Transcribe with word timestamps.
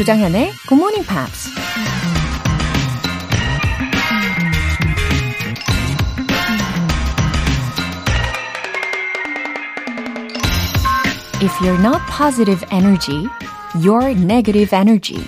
조장현의 0.00 0.52
Good 0.66 0.80
Morning 0.80 1.06
Pops. 1.06 1.50
If 11.42 11.52
you're 11.60 11.78
not 11.78 12.00
positive 12.10 12.64
energy, 12.72 13.28
you're 13.74 14.18
negative 14.18 14.74
energy. 14.74 15.22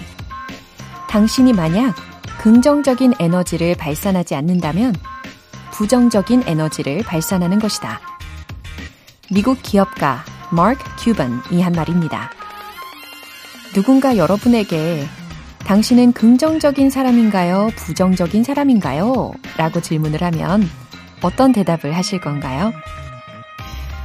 당신이 1.10 1.52
만약 1.52 1.94
긍정적인 2.40 3.12
에너지를 3.20 3.74
발산하지 3.74 4.34
않는다면 4.34 4.94
부정적인 5.72 6.44
에너지를 6.46 7.02
발산하는 7.02 7.58
것이다. 7.58 8.00
미국 9.30 9.60
기업가 9.62 10.24
마크 10.50 10.82
큐번이 10.96 11.60
한 11.60 11.74
말입니다. 11.74 12.30
누군가 13.72 14.18
여러분에게 14.18 15.06
당신은 15.60 16.12
긍정적인 16.12 16.90
사람인가요? 16.90 17.70
부정적인 17.76 18.44
사람인가요? 18.44 19.32
라고 19.56 19.80
질문을 19.80 20.22
하면 20.22 20.68
어떤 21.22 21.52
대답을 21.52 21.96
하실 21.96 22.20
건가요? 22.20 22.72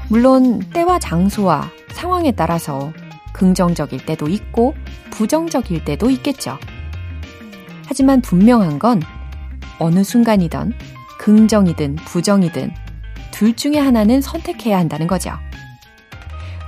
물론 0.07 0.59
때와 0.71 0.99
장소와 0.99 1.69
상황에 1.89 2.31
따라서 2.31 2.93
긍정적일 3.33 4.05
때도 4.05 4.29
있고 4.29 4.73
부정적일 5.11 5.83
때도 5.83 6.09
있겠죠. 6.11 6.57
하지만 7.85 8.21
분명한 8.21 8.79
건 8.79 9.01
어느 9.79 10.03
순간이든 10.03 10.73
긍정이든 11.19 11.95
부정이든 11.97 12.71
둘 13.31 13.55
중에 13.55 13.77
하나는 13.79 14.21
선택해야 14.21 14.77
한다는 14.77 15.07
거죠. 15.07 15.31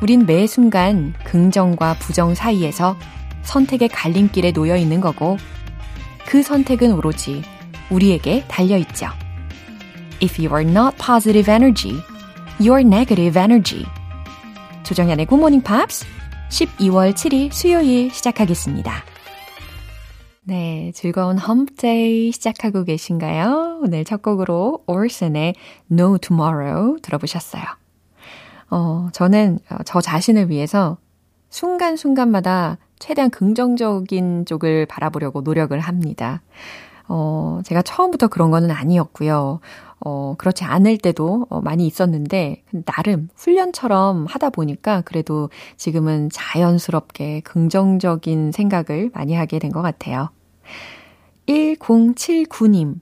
우린 0.01 0.25
매 0.25 0.47
순간 0.47 1.13
긍정과 1.25 1.95
부정 1.95 2.33
사이에서 2.33 2.95
선택의 3.41 3.89
갈림길에 3.89 4.53
놓여 4.53 4.77
있는 4.77 5.01
거고 5.01 5.37
그 6.25 6.41
선택은 6.41 6.93
오로지 6.93 7.41
우리에게 7.89 8.45
달려 8.47 8.77
있죠. 8.77 9.07
If 10.21 10.39
you 10.41 10.55
are 10.55 10.69
not 10.69 10.97
positive 10.97 11.51
energy, 11.51 11.99
you 12.59 12.75
are 12.75 12.81
negative 12.81 13.41
energy. 13.41 13.85
조정현의 14.83 15.25
Good 15.27 15.39
Morning 15.39 15.63
Pops 15.63 16.05
12월 16.49 17.13
7일 17.13 17.51
수요일 17.51 18.11
시작하겠습니다. 18.11 19.03
네, 20.43 20.91
즐거운 20.95 21.37
험데이 21.37 22.31
시작하고 22.31 22.83
계신가요? 22.83 23.79
오늘 23.83 24.03
첫 24.03 24.21
곡으로 24.21 24.83
오르슨의 24.87 25.53
No 25.91 26.17
Tomorrow 26.17 26.97
들어보셨어요. 27.01 27.78
어, 28.69 29.09
저는 29.13 29.59
저 29.85 30.01
자신을 30.01 30.49
위해서 30.49 30.97
순간순간마다 31.49 32.77
최대한 32.99 33.31
긍정적인 33.31 34.45
쪽을 34.45 34.85
바라보려고 34.85 35.41
노력을 35.41 35.77
합니다. 35.79 36.41
어, 37.07 37.61
제가 37.65 37.81
처음부터 37.81 38.27
그런 38.27 38.51
거는 38.51 38.69
아니었고요. 38.71 39.59
어, 40.05 40.35
그렇지 40.37 40.63
않을 40.63 40.97
때도 40.99 41.47
어, 41.49 41.59
많이 41.61 41.87
있었는데, 41.87 42.63
나름 42.85 43.29
훈련처럼 43.35 44.27
하다 44.27 44.51
보니까 44.51 45.01
그래도 45.01 45.49
지금은 45.75 46.29
자연스럽게 46.31 47.41
긍정적인 47.41 48.51
생각을 48.51 49.11
많이 49.13 49.33
하게 49.33 49.57
된 49.59 49.71
것 49.71 49.81
같아요. 49.81 50.29
1079님. 51.47 52.99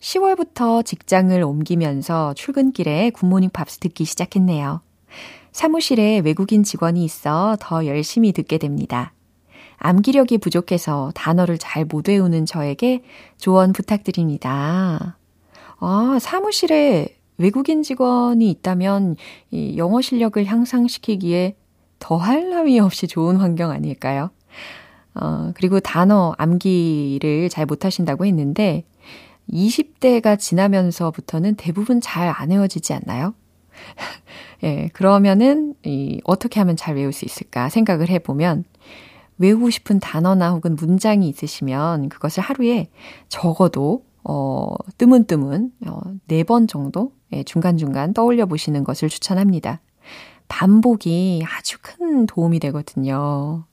10월부터 0.00 0.84
직장을 0.84 1.40
옮기면서 1.42 2.34
출근길에 2.34 3.10
굿모닝 3.10 3.50
팝스 3.50 3.78
듣기 3.78 4.04
시작했네요. 4.04 4.80
사무실에 5.58 6.20
외국인 6.20 6.62
직원이 6.62 7.04
있어 7.04 7.56
더 7.58 7.84
열심히 7.84 8.30
듣게 8.30 8.58
됩니다. 8.58 9.12
암기력이 9.78 10.38
부족해서 10.38 11.10
단어를 11.16 11.58
잘 11.58 11.84
못 11.84 12.08
외우는 12.08 12.46
저에게 12.46 13.02
조언 13.38 13.72
부탁드립니다. 13.72 15.18
아, 15.80 16.18
사무실에 16.20 17.08
외국인 17.38 17.82
직원이 17.82 18.48
있다면 18.50 19.16
이 19.50 19.76
영어 19.76 20.00
실력을 20.00 20.44
향상시키기에 20.44 21.56
더할 21.98 22.50
나위 22.50 22.78
없이 22.78 23.08
좋은 23.08 23.38
환경 23.38 23.72
아닐까요? 23.72 24.30
어, 25.16 25.50
그리고 25.56 25.80
단어 25.80 26.36
암기를 26.38 27.48
잘 27.48 27.66
못하신다고 27.66 28.26
했는데 28.26 28.84
20대가 29.50 30.38
지나면서부터는 30.38 31.56
대부분 31.56 32.00
잘 32.00 32.28
안 32.28 32.50
외워지지 32.50 32.92
않나요? 32.92 33.34
예, 34.64 34.88
그러면은 34.92 35.74
이 35.84 36.20
어떻게 36.24 36.60
하면 36.60 36.76
잘 36.76 36.96
외울 36.96 37.12
수 37.12 37.24
있을까 37.24 37.68
생각을 37.68 38.08
해보면 38.08 38.64
외우고 39.38 39.70
싶은 39.70 40.00
단어나 40.00 40.50
혹은 40.50 40.74
문장이 40.74 41.28
있으시면 41.28 42.08
그것을 42.08 42.42
하루에 42.42 42.88
적어도 43.28 44.04
어, 44.24 44.74
뜨문뜨문 44.98 45.72
어, 45.86 46.00
4번 46.28 46.68
정도 46.68 47.12
예, 47.32 47.42
중간중간 47.42 48.14
떠올려 48.14 48.46
보시는 48.46 48.84
것을 48.84 49.08
추천합니다. 49.08 49.80
반복이 50.48 51.44
아주 51.46 51.78
큰 51.82 52.26
도움이 52.26 52.58
되거든요. 52.60 53.64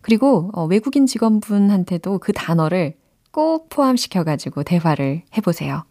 그리고 0.00 0.50
어, 0.54 0.64
외국인 0.64 1.06
직원분한테도 1.06 2.18
그 2.18 2.32
단어를 2.32 2.96
꼭 3.30 3.68
포함시켜가지고 3.68 4.62
대화를 4.64 5.22
해보세요. 5.36 5.84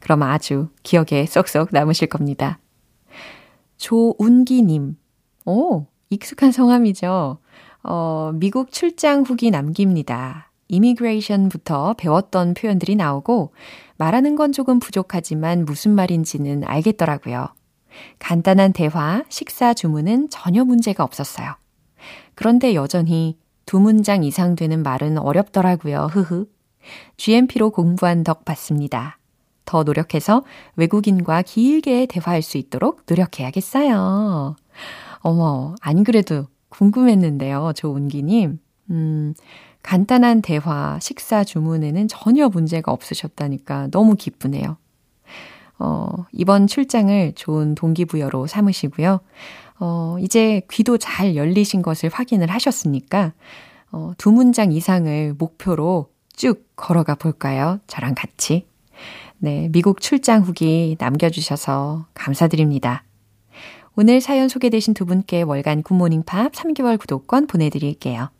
그럼 0.00 0.22
아주 0.22 0.68
기억에 0.82 1.26
쏙쏙 1.26 1.68
남으실 1.72 2.08
겁니다. 2.08 2.58
조운기님. 3.84 4.96
오, 5.44 5.84
익숙한 6.08 6.52
성함이죠. 6.52 7.36
어, 7.82 8.30
미국 8.32 8.72
출장 8.72 9.24
후기 9.24 9.50
남깁니다. 9.50 10.50
이미그레이션부터 10.68 11.92
배웠던 11.98 12.54
표현들이 12.54 12.96
나오고 12.96 13.52
말하는 13.98 14.36
건 14.36 14.52
조금 14.52 14.78
부족하지만 14.78 15.66
무슨 15.66 15.94
말인지는 15.94 16.64
알겠더라고요. 16.64 17.48
간단한 18.20 18.72
대화, 18.72 19.22
식사 19.28 19.74
주문은 19.74 20.30
전혀 20.30 20.64
문제가 20.64 21.04
없었어요. 21.04 21.54
그런데 22.34 22.74
여전히 22.74 23.36
두 23.66 23.80
문장 23.80 24.24
이상 24.24 24.56
되는 24.56 24.82
말은 24.82 25.18
어렵더라고요. 25.18 26.08
흐흐. 26.10 26.46
GMP로 27.18 27.68
공부한 27.68 28.24
덕 28.24 28.46
받습니다. 28.46 29.18
더 29.64 29.82
노력해서 29.82 30.44
외국인과 30.76 31.42
길게 31.42 32.06
대화할 32.06 32.42
수 32.42 32.58
있도록 32.58 33.02
노력해야겠어요. 33.08 34.56
어머, 35.20 35.74
안 35.80 36.04
그래도 36.04 36.46
궁금했는데요. 36.68 37.72
조은기님. 37.76 38.58
음, 38.90 39.34
간단한 39.82 40.42
대화, 40.42 40.98
식사 41.00 41.44
주문에는 41.44 42.08
전혀 42.08 42.48
문제가 42.48 42.92
없으셨다니까 42.92 43.88
너무 43.90 44.16
기쁘네요. 44.16 44.76
어, 45.78 46.08
이번 46.32 46.66
출장을 46.66 47.32
좋은 47.34 47.74
동기부여로 47.74 48.46
삼으시고요. 48.46 49.20
어, 49.80 50.16
이제 50.20 50.62
귀도 50.70 50.98
잘 50.98 51.36
열리신 51.36 51.82
것을 51.82 52.10
확인을 52.12 52.50
하셨으니까, 52.50 53.32
어, 53.92 54.12
두 54.16 54.32
문장 54.32 54.72
이상을 54.72 55.34
목표로 55.38 56.08
쭉 56.34 56.66
걸어가 56.76 57.14
볼까요? 57.14 57.80
저랑 57.86 58.14
같이. 58.14 58.66
네, 59.38 59.68
미국 59.72 60.00
출장 60.00 60.42
후기 60.42 60.96
남겨주셔서 60.98 62.06
감사드립니다. 62.14 63.04
오늘 63.96 64.20
사연 64.20 64.48
소개되신 64.48 64.94
두 64.94 65.06
분께 65.06 65.42
월간 65.42 65.82
굿모닝 65.82 66.24
팝 66.24 66.52
3개월 66.52 66.98
구독권 66.98 67.46
보내드릴게요. 67.46 68.30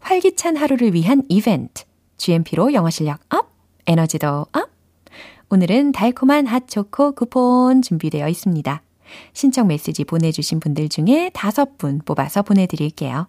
활기찬 0.00 0.56
하루를 0.56 0.94
위한 0.94 1.22
이벤트. 1.28 1.84
GMP로 2.18 2.72
영어 2.72 2.90
실력 2.90 3.20
up, 3.34 3.50
에너지도 3.86 4.46
up. 4.52 4.70
오늘은 5.48 5.92
달콤한 5.92 6.46
핫초코 6.46 7.12
쿠폰 7.12 7.82
준비되어 7.82 8.28
있습니다. 8.28 8.82
신청 9.32 9.68
메시지 9.68 10.04
보내주신 10.04 10.60
분들 10.60 10.88
중에 10.88 11.30
다섯 11.32 11.78
분 11.78 12.00
뽑아서 12.04 12.42
보내드릴게요. 12.42 13.28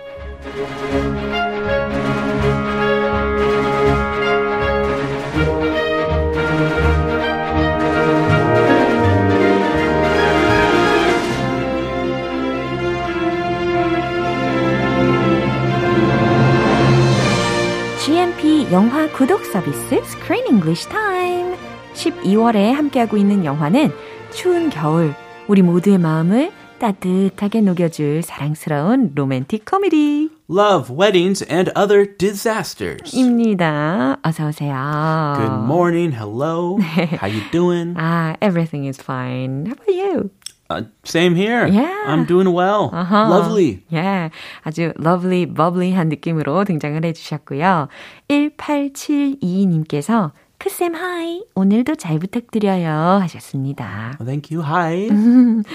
영화 18.71 19.05
구독 19.11 19.43
서비스 19.43 19.95
Screen 19.95 20.45
English 20.47 20.87
Time. 20.87 21.57
12월에 21.93 22.71
함께하고 22.71 23.17
있는 23.17 23.43
영화는 23.43 23.91
추운 24.31 24.69
겨울, 24.69 25.13
우리 25.49 25.61
모두의 25.61 25.97
마음을 25.97 26.51
따뜻하게 26.79 27.59
녹여줄 27.61 28.21
사랑스러운 28.23 29.11
로맨틱 29.13 29.65
코미디. 29.65 30.29
Love, 30.49 30.95
weddings, 30.95 31.45
and 31.51 31.69
other 31.77 32.15
disasters. 32.17 33.13
입니다. 33.13 34.17
어서 34.23 34.47
오세요. 34.47 35.33
Good 35.37 35.65
morning. 35.65 36.15
Hello. 36.15 36.79
How 36.79 37.27
you 37.27 37.41
doing? 37.51 37.95
Ah, 37.97 38.35
everything 38.41 38.87
is 38.87 39.01
fine. 39.01 39.65
How 39.67 39.73
about 39.73 39.93
you? 39.93 40.29
Uh, 40.71 40.83
same 41.03 41.35
here. 41.35 41.67
Yeah. 41.67 42.05
I'm 42.07 42.25
doing 42.25 42.53
well. 42.53 42.89
Uh-huh. 42.93 43.27
Lovely. 43.29 43.83
Yeah. 43.89 44.29
아주 44.63 44.93
lovely, 44.99 45.45
bubbly한 45.45 46.07
느낌으로 46.09 46.63
등장을 46.63 47.03
해주셨고요. 47.03 47.89
1872님께서 48.29 50.31
크쌤 50.61 50.93
하이 50.93 51.43
오늘도 51.55 51.95
잘 51.95 52.19
부탁드려요 52.19 53.17
하셨습니다. 53.21 54.15
Thank 54.23 54.55
you. 54.55 54.63
Hi. 54.63 55.09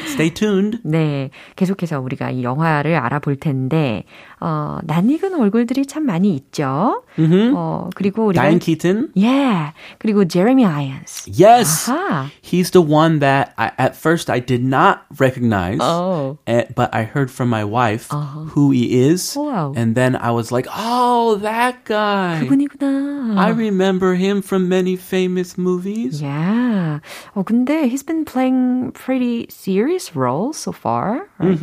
Stay 0.06 0.32
tuned. 0.32 0.78
네, 0.84 1.30
계속해서 1.56 2.00
우리가 2.00 2.30
이 2.30 2.44
영화를 2.44 2.94
알아볼 2.94 3.34
텐데 3.34 4.04
어, 4.39 4.79
낯익은 4.83 5.35
얼굴들이 5.35 5.85
참 5.85 6.05
많이 6.05 6.33
있죠. 6.35 7.03
Mm-hmm. 7.19 7.53
어, 7.55 7.89
그리고 7.93 8.25
우리가 8.25 8.41
Diane 8.41 8.59
Keaton. 8.59 9.09
yeah, 9.13 9.73
그리고 9.99 10.27
Jeremy 10.27 10.65
Irons. 10.65 11.29
Yes. 11.29 11.87
아하. 11.87 12.31
He's 12.41 12.71
the 12.71 12.81
one 12.81 13.19
that 13.19 13.53
I, 13.57 13.71
at 13.77 13.95
first 13.95 14.29
I 14.31 14.39
did 14.39 14.63
not 14.63 15.05
recognize. 15.19 15.77
Oh. 15.79 16.39
eh, 16.47 16.65
but 16.75 16.89
I 16.93 17.03
heard 17.03 17.29
from 17.29 17.49
my 17.49 17.63
wife 17.63 18.09
who 18.55 18.71
he 18.71 18.99
is. 19.05 19.35
Wow. 19.37 19.73
And 19.75 19.93
then 19.93 20.15
I 20.15 20.31
was 20.31 20.51
like, 20.51 20.65
oh, 20.73 21.35
that 21.43 21.85
guy. 21.85 22.41
그분이구나. 22.41 23.37
I 23.37 23.49
remember 23.49 24.15
him 24.15 24.41
from 24.41 24.67
many 24.67 24.95
famous 24.95 25.57
movies. 25.57 26.21
Yeah. 26.21 26.99
어, 27.35 27.43
근데 27.45 27.87
he's 27.87 28.03
been 28.03 28.25
playing 28.25 28.91
pretty 28.93 29.45
serious 29.49 30.15
roles 30.15 30.57
so 30.57 30.71
far. 30.71 31.29
Right? 31.39 31.59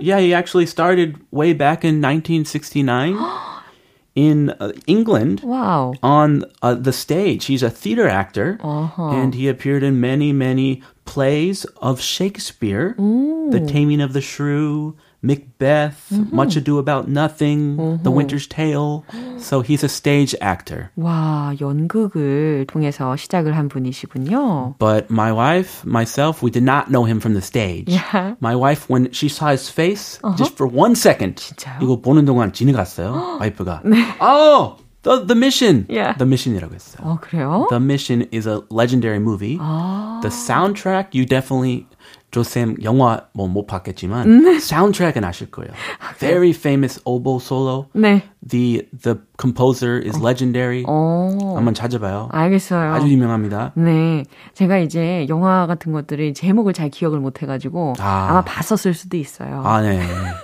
Yeah, 0.00 0.20
he 0.20 0.32
actually 0.34 0.66
started 0.66 1.18
way 1.30 1.52
back 1.52 1.84
in 1.84 1.89
1969 1.99 3.17
in 4.15 4.49
uh, 4.51 4.71
England 4.87 5.41
Wow. 5.43 5.93
on 6.03 6.45
uh, 6.61 6.75
the 6.75 6.93
stage. 6.93 7.45
He's 7.45 7.63
a 7.63 7.69
theater 7.69 8.07
actor, 8.07 8.59
and 8.97 9.33
he 9.33 9.47
appeared 9.47 9.83
in 9.83 9.99
many, 9.99 10.31
many 10.31 10.81
plays 11.05 11.65
of 11.81 11.99
Shakespeare 12.01 12.93
The 12.97 13.59
Taming 13.67 13.99
of 14.01 14.13
the 14.13 14.21
Shrew, 14.21 14.95
Macbeth, 15.22 16.12
Much 16.30 16.56
Ado 16.56 16.78
About 16.78 17.08
Nothing, 17.08 17.98
The 18.02 18.10
Winter's 18.10 18.46
Tale. 18.46 19.04
So 19.38 19.60
he's 19.60 19.82
a 19.82 19.88
stage 19.88 20.36
actor. 20.40 20.90
와, 20.96 21.52
연극을 21.60 22.66
통해서 22.68 23.16
시작을 23.16 23.56
한 23.56 23.68
분이시군요. 23.68 24.76
But 24.78 25.10
my 25.10 25.32
wife, 25.32 25.84
myself, 25.84 26.42
we 26.44 26.50
did 26.50 26.62
not 26.62 26.90
know 26.90 27.04
him 27.04 27.18
from 27.18 27.34
the 27.34 27.42
stage. 27.42 27.88
Yeah. 27.88 28.34
My 28.40 28.54
wife, 28.54 28.88
when 28.88 29.10
she 29.12 29.28
saw 29.28 29.50
his 29.50 29.68
face, 29.68 30.20
just 30.36 30.56
for 30.56 30.68
one 30.68 30.94
second, 30.94 31.36
진짜요? 31.36 31.78
이거 31.82 32.00
보는 32.00 32.24
동안 32.24 32.52
지나갔어요. 32.52 33.38
와이프가. 33.40 33.82
Oh, 34.20 34.76
the 35.02 35.24
the 35.26 35.34
mission. 35.34 35.86
Yeah. 35.88 36.14
The 36.18 36.26
mission이라고 36.26 36.72
했어요. 36.74 37.02
어, 37.02 37.18
그래요? 37.20 37.66
The 37.70 37.80
Mission 37.82 38.28
is 38.32 38.46
a 38.46 38.60
legendary 38.70 39.18
movie. 39.18 39.56
The 39.56 40.30
soundtrack 40.30 41.14
you 41.14 41.24
definitely 41.26 41.86
조쌤 42.31 42.77
영화 42.83 43.21
뭐 43.33 43.47
못 43.51 43.67
봤겠지만 43.67 44.55
soundtrack은 44.57 45.23
아실 45.23 45.51
거예요. 45.51 45.71
Very 46.19 46.51
famous 46.51 47.01
oboe 47.03 47.37
solo. 47.41 47.87
네. 47.93 48.23
The 48.47 48.87
the 49.03 49.17
composer 49.39 50.01
is 50.03 50.17
legendary. 50.19 50.83
어, 50.87 51.53
한번 51.55 51.73
찾아봐요. 51.73 52.29
알겠어요. 52.31 52.93
아주 52.93 53.07
유명합니다. 53.09 53.73
네. 53.75 54.23
제가 54.53 54.77
이제 54.79 55.25
영화 55.29 55.67
같은 55.67 55.91
것들이 55.91 56.33
제목을 56.33 56.73
잘 56.73 56.89
기억을 56.89 57.19
못 57.19 57.41
해가지고 57.41 57.93
아. 57.99 58.27
아. 58.29 58.33
마 58.33 58.41
봤었을 58.43 58.93
수도 58.93 59.17
있어요. 59.17 59.61
아, 59.65 59.81
네. 59.81 59.99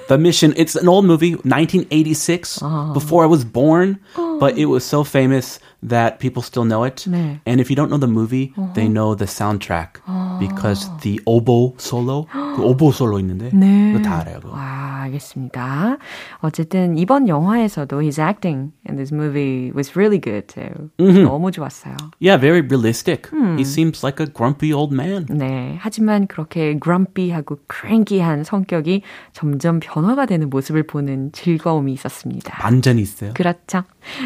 The 0.10 0.20
Mission. 0.20 0.54
It's 0.58 0.76
an 0.78 0.88
old 0.88 1.06
movie, 1.08 1.36
1986, 1.46 2.60
before 2.94 3.24
I 3.24 3.30
was 3.30 3.46
born, 3.46 4.00
but 4.40 4.58
it 4.58 4.66
was 4.66 4.84
so 4.84 5.04
famous 5.04 5.60
that 5.84 6.20
people 6.20 6.42
still 6.42 6.66
know 6.66 6.84
it. 6.84 7.06
네. 7.10 7.40
And 7.46 7.62
if 7.62 7.70
you 7.70 7.76
don't 7.76 7.90
know 7.90 8.00
the 8.00 8.08
movie, 8.08 8.54
they 8.74 8.88
know 8.88 9.16
the 9.16 9.26
soundtrack 9.26 10.02
because 10.40 10.90
the 11.02 11.20
oboe 11.26 11.74
solo, 11.78 12.28
그 12.56 12.64
oboe 12.64 12.92
solo 12.92 13.20
있는데 13.20 13.52
네. 13.54 13.94
그거 13.94 14.04
다 14.04 14.20
알아요. 14.20 14.40
그거. 14.40 14.54
와, 14.54 15.02
알겠습니다. 15.04 15.98
어쨌든 16.40 16.98
이번 16.98 17.28
영화에서도 17.28 18.02
his 18.02 18.20
acting 18.20 18.72
in 18.90 18.96
this 18.96 19.14
movie 19.14 19.72
was 19.76 19.96
really 19.96 20.20
good 20.20 20.48
too. 20.48 20.90
너무 20.98 21.52
좋았어요. 21.52 21.96
Yeah, 22.20 22.38
very 22.38 22.62
realistic. 22.62 23.30
He 23.58 23.64
seems 23.64 24.04
like 24.04 24.20
a 24.20 24.28
grumpy 24.28 24.74
old 24.74 24.94
man. 24.94 25.26
네. 25.30 25.78
하지만 25.80 26.28
그렇게 26.28 26.80
grumpy하고 26.80 27.60
cranky한 27.70 28.44
성격이 28.44 29.04
점점 29.34 29.80
변화가 29.80 30.26
되는 30.26 30.50
모습을 30.50 30.84
보는 30.84 31.32
즐거움이 31.32 31.94
있었습니다. 31.94 32.58
반전이 32.58 33.02
있어요. 33.02 33.34
그렇죠. 33.34 33.84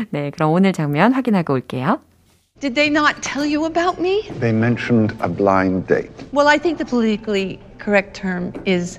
네. 0.09 0.31
그럼 0.31 0.51
오늘 0.51 0.73
장면 0.73 1.13
확인하고 1.13 1.50
올게요. 1.50 2.00
Did 2.60 2.74
they 2.74 2.88
not 2.88 3.22
tell 3.22 3.44
you 3.44 3.66
about 3.66 4.00
me? 4.00 4.26
They 4.40 4.52
mentioned 4.52 5.14
a 5.20 5.28
blind 5.28 5.86
date. 5.86 6.10
Well, 6.32 6.48
I 6.48 6.56
think 6.56 6.78
the 6.78 6.86
politically 6.86 7.60
correct 7.78 8.16
term 8.16 8.52
is 8.64 8.98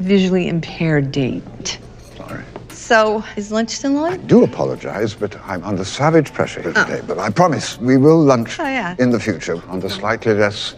visually 0.00 0.48
impaired 0.48 1.12
date. 1.12 1.78
Sorry. 2.16 2.42
So, 2.70 3.22
is 3.36 3.52
lunch 3.52 3.70
still 3.70 3.98
on? 3.98 4.26
Do 4.26 4.42
apologize, 4.42 5.14
but 5.14 5.36
I'm 5.44 5.62
under 5.62 5.84
savage 5.84 6.32
pressure 6.32 6.62
here 6.62 6.72
today. 6.72 7.00
But 7.06 7.18
I 7.18 7.30
promise 7.30 7.78
we 7.78 7.96
will 7.98 8.18
lunch 8.20 8.58
Oh, 8.58 8.64
yeah. 8.64 8.96
in 8.98 9.10
the 9.10 9.20
future 9.20 9.62
under 9.68 9.88
slightly 9.88 10.34
less 10.34 10.74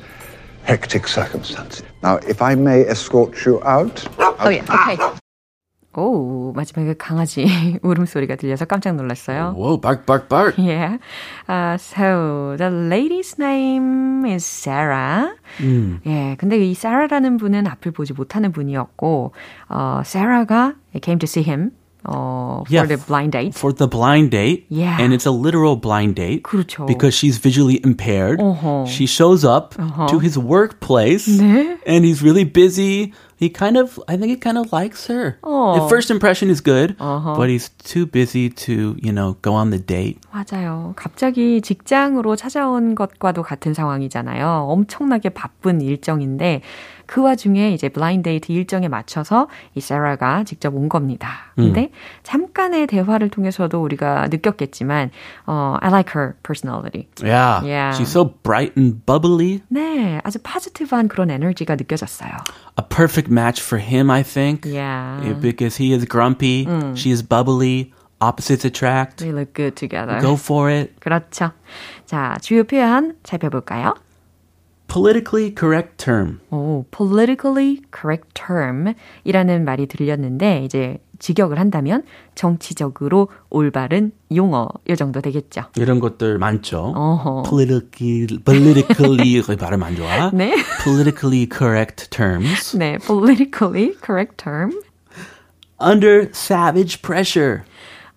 hectic 0.65 1.09
circumstances. 1.09 1.83
Now, 2.03 2.17
if 2.29 2.43
I 2.43 2.55
may 2.55 2.83
escort 2.83 3.47
you 3.47 3.63
out. 3.65 4.05
Oh, 4.19 4.49
yeah, 4.51 4.65
okay. 4.69 4.99
오, 5.98 6.52
마지막에 6.54 6.94
강아지 6.98 7.46
울음소리가 7.82 8.36
들려서 8.36 8.66
깜짝 8.66 8.96
놀랐어요. 8.96 9.54
Whoa, 9.56 9.80
bark, 9.80 10.06
bark, 10.06 10.28
bark. 10.30 10.58
Yeah. 10.58 10.98
Uh, 11.48 11.78
so 11.78 12.56
the 12.58 12.70
lady's 12.70 13.40
name 13.40 14.26
is 14.26 14.46
Sarah. 14.46 15.36
예, 16.06 16.36
근데 16.38 16.58
이 16.58 16.72
Sarah라는 16.72 17.38
분은 17.38 17.68
앞을 17.68 17.92
보지 17.92 18.14
못하는 18.14 18.52
분이었고, 18.52 19.32
어, 19.70 20.02
Sarah가 20.04 20.74
came 21.02 21.20
to 21.20 21.26
see 21.26 21.44
him 21.44 21.72
어, 22.05 22.65
for 22.67 22.73
Yeah. 22.73 22.87
the 22.89 22.97
blind 22.97 23.33
date. 23.33 23.53
For 23.55 23.73
the 23.77 23.87
blind 23.87 24.31
date, 24.31 24.65
Yeah. 24.71 24.97
and 24.99 25.13
it's 25.13 25.27
a 25.27 25.31
literal 25.31 25.77
blind 25.77 26.15
date 26.17 26.43
그렇죠. 26.43 26.87
because 26.87 27.13
she's 27.15 27.37
visually 27.37 27.79
impaired. 27.85 28.41
어허. 28.41 28.87
She 28.89 29.05
shows 29.05 29.45
up 29.45 29.77
to 30.09 30.19
his 30.19 30.39
workplace, 30.39 31.29
네. 31.29 31.77
and 31.87 32.05
he's 32.07 32.23
really 32.23 32.45
busy. 32.45 33.13
He 33.37 33.49
kind 33.49 33.77
of, 33.77 33.99
I 34.09 34.17
think 34.17 34.29
he 34.33 34.37
kind 34.37 34.57
of 34.59 34.73
likes 34.73 35.09
her. 35.09 35.37
어. 35.43 35.77
The 35.77 35.89
first 35.89 36.11
impression 36.11 36.49
is 36.51 36.61
good, 36.63 36.97
어허. 36.99 37.37
but 37.37 37.49
he's 37.49 37.69
too 37.85 38.05
busy 38.07 38.49
to, 38.65 38.97
you 39.01 39.13
know, 39.13 39.37
go 39.43 39.53
on 39.53 39.69
the 39.71 39.79
date. 39.81 40.21
맞아요. 40.33 40.93
갑자기 40.97 41.61
직장으로 41.61 42.37
찾아온 42.37 42.95
것과도 42.95 43.43
같은 43.43 43.73
상황이잖아요. 43.75 44.69
엄청나게 44.69 45.31
바쁜 45.31 45.81
일정인데 45.81 46.61
그 47.08 47.22
와중에 47.22 47.72
이제 47.72 47.90
블라인드 47.90 48.30
데이트 48.30 48.52
일정에 48.52 48.88
맞춰서 48.88 49.48
이 49.76 49.82
세라가 49.82 50.44
직접 50.44 50.74
온 50.76 50.90
겁니다. 50.90 51.52
근데 51.56 51.92
잠깐의 52.24 52.88
대화를 52.88 53.30
통해서도 53.30 53.82
우리가 53.82 54.28
느꼈겠지만 54.30 55.12
어, 55.46 55.78
I 55.82 55.90
like 55.90 56.12
her 56.16 56.36
personality. 56.44 57.08
Yeah. 57.24 57.62
Yeah. 57.64 57.98
She's 57.98 58.10
so 58.10 58.26
bright 58.44 58.74
and 58.78 59.06
bubbly. 59.06 59.62
네, 59.70 60.20
아주 60.24 60.40
포지티브한 60.44 61.08
그런 61.08 61.30
에너지가 61.30 61.76
느껴졌어요. 61.76 62.32
A 62.80 62.84
perfect 62.90 63.32
match 63.32 63.62
for 63.62 63.80
him, 63.82 64.10
I 64.10 64.24
think. 64.24 64.66
Yeah. 64.66 65.22
Yeah, 65.22 65.34
Because 65.40 65.78
he 65.78 65.94
is 65.94 66.06
grumpy, 66.06 66.68
she 66.96 67.12
is 67.12 67.22
bubbly, 67.24 67.94
opposites 68.20 68.66
attract. 68.66 69.18
They 69.20 69.32
look 69.32 69.54
good 69.54 69.76
together. 69.76 70.20
Go 70.20 70.36
for 70.36 70.70
it. 70.72 71.00
그렇죠. 71.00 71.52
자, 72.06 72.38
주요 72.42 72.64
표현 72.64 73.16
살펴볼까요? 73.24 73.94
Politically 74.96 75.54
correct 75.54 75.98
term. 75.98 76.40
오, 76.52 76.86
politically 76.90 77.82
correct 77.94 78.30
term 78.34 78.94
이라는 79.26 79.66
말이 79.66 79.88
들렸는데, 79.88 80.64
이제 80.64 81.00
직역을 81.20 81.60
한다면 81.60 82.04
정치적으로 82.34 83.28
올바른 83.50 84.14
용어, 84.34 84.70
요 84.88 84.96
정도 84.96 85.20
되겠죠. 85.20 85.64
이런 85.76 86.00
것들 86.00 86.38
많죠. 86.38 86.94
어허. 86.96 87.44
politically, 87.44 88.40
politically, 88.46 89.58
발음 89.58 89.84
안 89.84 89.98
좋아. 89.98 90.32
네. 90.32 90.56
politically 90.86 91.46
correct 91.46 92.10
terms. 92.10 92.78
네, 92.78 92.98
politically 93.06 93.98
correct 94.02 94.38
term. 94.38 94.72
Under 95.78 96.30
savage 96.32 97.02
pressure. 97.02 97.66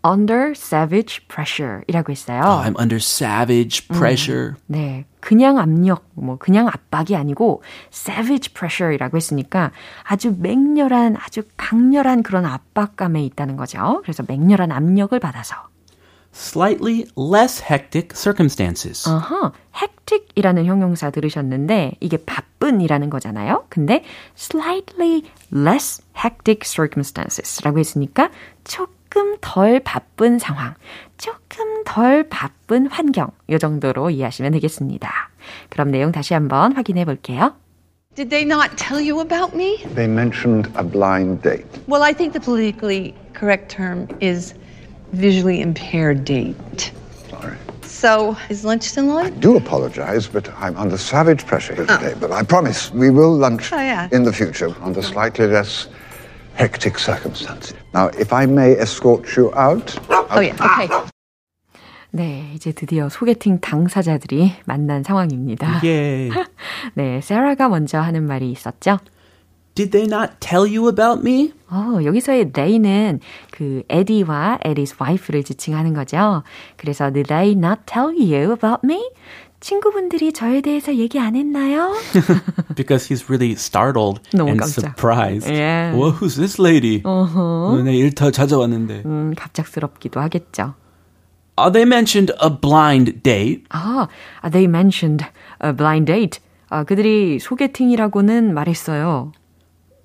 under 0.04 0.52
savage 0.54 1.26
pressure 1.26 1.82
이라고 1.88 2.12
했어요. 2.12 2.40
I'm 2.40 2.78
under 2.78 3.02
savage 3.02 3.88
pressure. 3.88 4.54
네. 4.68 5.06
그냥 5.20 5.58
압력, 5.58 6.04
뭐, 6.14 6.36
그냥 6.38 6.68
압박이 6.68 7.16
아니고, 7.16 7.62
savage 7.92 8.52
pressure이라고 8.54 9.16
했으니까 9.16 9.72
아주 10.04 10.34
맹렬한, 10.38 11.16
아주 11.18 11.42
강렬한 11.56 12.22
그런 12.22 12.44
압박감에 12.46 13.22
있다는 13.24 13.56
거죠. 13.56 14.00
그래서 14.02 14.22
맹렬한 14.26 14.72
압력을 14.72 15.18
받아서. 15.18 15.68
slightly 16.34 17.06
less 17.16 17.62
hectic 17.62 18.14
circumstances. 18.14 19.08
어허, 19.08 19.52
hectic이라는 19.74 20.66
형용사 20.66 21.10
들으셨는데 21.10 21.92
이게 22.00 22.16
바쁜이라는 22.18 23.10
거잖아요. 23.10 23.64
근데 23.68 24.04
slightly 24.36 25.22
less 25.52 26.02
hectic 26.16 26.60
circumstances라고 26.64 27.78
했으니까 27.78 28.30
조 28.64 28.86
금 29.08 29.36
덜 29.40 29.80
바쁜 29.80 30.38
상황, 30.38 30.74
조금 31.16 31.82
덜 31.84 32.28
바쁜 32.28 32.86
환경 32.86 33.30
이 33.48 33.58
정도로 33.58 34.10
이해하시면 34.10 34.52
되겠습니다. 34.52 35.30
그럼 35.70 35.90
내용 35.90 36.12
다시 36.12 36.34
한번 36.34 36.72
확인해 36.72 37.04
볼게요. 37.04 37.54
Did 38.14 38.30
they 38.30 38.44
not 38.44 38.76
tell 38.76 39.00
you 39.00 39.20
about 39.20 39.54
me? 39.54 39.78
They 39.94 40.08
mentioned 40.08 40.68
a 40.76 40.82
blind 40.82 41.40
date. 41.42 41.66
Well, 41.86 42.02
I 42.02 42.12
think 42.12 42.32
the 42.32 42.40
politically 42.40 43.14
correct 43.32 43.70
term 43.70 44.08
is 44.20 44.54
visually 45.12 45.60
impaired 45.60 46.24
date. 46.24 46.90
Sorry. 47.30 47.56
So, 47.86 48.36
is 48.50 48.64
lunch 48.64 48.82
still 48.82 49.10
I 49.16 49.26
on? 49.30 49.38
do 49.40 49.56
apologize, 49.56 50.26
but 50.26 50.50
I'm 50.60 50.76
under 50.76 50.98
savage 50.98 51.46
pressure 51.46 51.74
here 51.74 51.86
today. 51.86 52.14
But 52.20 52.32
I 52.32 52.42
promise 52.42 52.92
we 52.92 53.08
will 53.10 53.32
lunch 53.34 53.72
Oh, 53.72 53.78
yeah. 53.78 54.08
in 54.10 54.24
the 54.24 54.32
future 54.32 54.74
under 54.82 55.00
slightly 55.00 55.46
less 55.46 55.86
hectic 56.58 56.98
circumstances. 56.98 57.74
Now, 57.94 58.08
if 58.18 58.32
I 58.32 58.46
may 58.46 58.72
escort 58.72 59.36
you 59.36 59.52
out. 59.54 59.96
Oh, 60.10 60.40
yeah, 60.40 60.56
okay. 60.60 60.88
네, 62.10 62.52
이제 62.54 62.72
드디어 62.72 63.08
소개팅 63.08 63.60
당사자들이 63.60 64.52
만난 64.64 65.02
상황입니다. 65.04 65.80
Yay. 65.84 66.30
네, 66.94 67.20
세라가 67.20 67.68
먼저 67.68 68.00
하는 68.00 68.26
말이 68.26 68.50
있었죠. 68.50 68.98
Did 69.74 69.92
they 69.92 70.08
not 70.08 70.40
tell 70.40 70.66
you 70.66 70.88
about 70.88 71.20
me? 71.20 71.52
어, 71.70 72.02
여기서의 72.02 72.50
they는 72.52 73.20
그 73.52 73.84
에디와 73.88 74.58
에디's 74.64 74.96
wife를 75.00 75.44
지칭하는 75.44 75.94
거죠. 75.94 76.42
그래서 76.76 77.12
did 77.12 77.28
they 77.28 77.52
not 77.52 77.82
tell 77.86 78.10
you 78.10 78.50
about 78.52 78.80
me? 78.82 79.08
친구분들이 79.60 80.32
저에 80.32 80.60
대해서 80.60 80.94
얘기 80.94 81.18
안 81.18 81.34
했나요? 81.34 81.92
Because 82.76 83.08
he's 83.08 83.28
really 83.28 83.52
startled 83.52 84.20
and 84.32 84.58
깜짝. 84.58 84.94
surprised. 84.94 85.50
Yeah. 85.50 85.96
Well, 85.96 86.12
who's 86.12 86.36
this 86.36 86.60
lady? 86.60 87.02
어허. 87.04 87.82
내 87.84 87.94
일터 87.96 88.30
찾아왔는데. 88.30 89.02
음, 89.04 89.34
갑작스럽기도 89.36 90.20
하겠죠. 90.20 90.74
Uh, 91.58 91.70
they 91.70 91.84
mentioned 91.84 92.32
a 92.40 92.48
blind 92.48 93.22
date. 93.24 93.64
아, 93.70 94.06
they 94.48 94.66
mentioned 94.68 95.26
a 95.60 95.72
blind 95.74 96.06
date. 96.06 96.38
아, 96.70 96.84
그들이 96.84 97.40
소개팅이라고는 97.40 98.54
말했어요. 98.54 99.32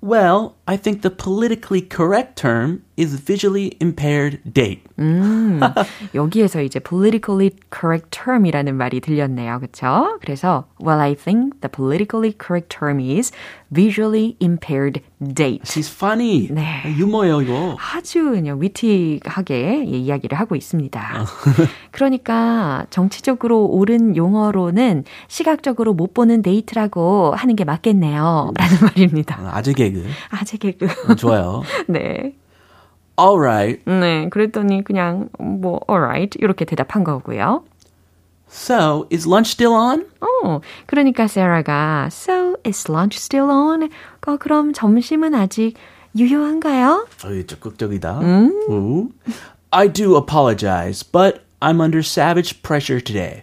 Well, 0.02 0.54
I 0.66 0.76
think 0.78 1.02
the 1.02 1.10
politically 1.10 1.82
correct 1.82 2.36
term 2.36 2.82
is 2.96 3.14
visually 3.20 3.76
impaired 3.80 4.40
date. 4.50 4.80
음, 4.98 5.60
여기에서 6.14 6.62
이제 6.62 6.78
politically 6.78 7.50
correct 7.70 8.10
term이라는 8.10 8.74
말이 8.74 9.00
들렸네요. 9.00 9.60
그쵸? 9.60 10.16
그래서, 10.22 10.64
well, 10.80 11.00
I 11.00 11.14
think 11.14 11.60
the 11.60 11.68
politically 11.68 12.32
correct 12.32 12.68
term 12.70 13.00
is 13.00 13.32
visually 13.70 14.36
impaired 14.40 15.02
date. 15.20 15.64
She's 15.64 15.90
funny. 15.92 16.48
네. 16.50 16.82
유머예요, 16.96 17.42
이거. 17.42 17.76
아주 17.94 18.22
그냥 18.30 18.62
위티하게 18.62 19.84
예, 19.90 19.96
이야기를 19.98 20.38
하고 20.38 20.54
있습니다. 20.54 21.26
그러니까 21.90 22.86
정치적으로 22.90 23.66
옳은 23.66 24.16
용어로는 24.16 25.04
시각적으로 25.26 25.92
못 25.94 26.14
보는 26.14 26.42
데이트라고 26.42 27.34
하는 27.34 27.56
게 27.56 27.64
맞겠네요. 27.64 28.52
라는 28.56 28.76
말입니다. 28.80 29.50
아재 29.52 29.72
개그. 29.72 30.04
아재 30.30 30.53
개그. 30.58 30.86
좋아요. 31.16 31.62
네. 31.88 32.34
Alright. 33.18 33.82
네. 33.86 34.28
그랬더니 34.28 34.82
그냥 34.84 35.28
뭐 35.38 35.80
alright 35.88 36.38
이렇게 36.40 36.64
대답한 36.64 37.04
거고요. 37.04 37.64
So, 38.48 39.06
is 39.10 39.26
lunch 39.26 39.50
still 39.52 39.72
on? 39.72 40.06
어, 40.20 40.60
그러니까 40.86 41.26
세라가 41.26 42.08
So 42.10 42.56
is 42.64 42.88
lunch 42.90 43.16
still 43.18 43.50
on? 43.50 43.88
어, 44.26 44.36
그럼 44.36 44.72
점심은 44.72 45.34
아직 45.34 45.74
유효한가요? 46.16 47.06
어이, 47.24 47.46
적극적이다. 47.46 48.20
오. 48.68 49.08
I 49.72 49.88
do 49.92 50.16
apologize, 50.16 51.02
but 51.02 51.42
I'm 51.60 51.80
under 51.80 51.98
savage 52.00 52.62
pressure 52.62 53.00
today. 53.00 53.42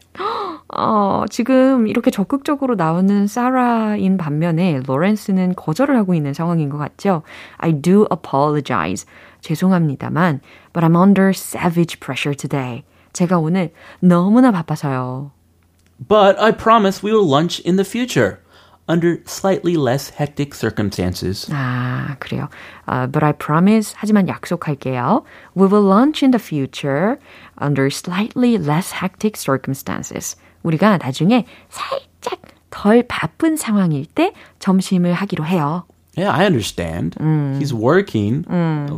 어, 0.74 1.26
지금 1.30 1.88
이렇게 1.88 2.12
적극적으로 2.12 2.76
나오는 2.76 3.28
사라인 3.28 4.18
반면에 4.18 4.82
로렌스는 4.86 5.56
거절을 5.56 5.98
하고 5.98 6.14
있는 6.14 6.34
상황인 6.34 6.70
것 6.70 6.78
같죠? 6.78 7.24
I 7.58 7.74
do 7.82 8.08
apologize. 8.12 9.06
죄송합니다만, 9.42 10.40
but 10.72 10.86
I'm 10.86 10.96
under 10.96 11.30
savage 11.30 12.00
pressure 12.00 12.36
today. 12.36 12.84
제가 13.14 13.40
오늘 13.40 13.74
너무나 14.00 14.52
바빠서요. 14.52 15.32
But 16.08 16.40
I 16.40 16.52
promise 16.52 17.06
we 17.06 17.12
will 17.12 17.28
lunch 17.28 17.62
in 17.66 17.76
the 17.76 17.86
future 17.86 18.40
under 18.88 19.22
slightly 19.26 19.76
less 19.76 20.10
hectic 20.10 20.54
circumstances. 20.56 21.50
아, 21.52 22.16
그래요. 22.20 22.50
아, 22.86 23.12
but 23.12 23.24
I 23.24 23.34
promise, 23.34 23.94
하지만 23.98 24.28
약속할게요. 24.28 25.24
We 25.56 25.68
will 25.68 25.86
lunch 25.86 26.24
in 26.24 26.32
the 26.32 26.40
future 26.40 27.18
under 27.60 27.88
slightly 27.88 28.58
less 28.58 28.94
hectic 28.94 29.38
circumstances. 29.38 30.36
우리가 30.64 30.98
나중에 30.98 31.46
살짝 31.70 32.40
덜 32.70 33.04
바쁜 33.08 33.56
상황일 33.56 34.06
때 34.06 34.34
점심을 34.60 35.14
하기로 35.14 35.46
해요. 35.46 35.84
Yeah, 36.18 36.30
I 36.38 36.46
understand. 36.46 37.18
He's 37.60 37.74
working. 37.74 38.46